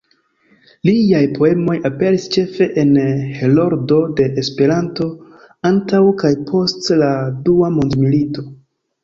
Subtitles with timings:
[0.87, 2.95] Liaj poemoj aperis ĉefe en
[3.41, 5.07] Heroldo de Esperanto
[5.73, 7.13] antaŭ kaj post la
[7.51, 8.49] Dua Mondmilito.